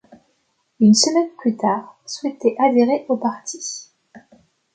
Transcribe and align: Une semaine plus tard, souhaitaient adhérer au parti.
Une 0.79 0.95
semaine 0.95 1.29
plus 1.37 1.55
tard, 1.57 1.99
souhaitaient 2.07 2.55
adhérer 2.57 3.05
au 3.07 3.17
parti. 3.17 3.91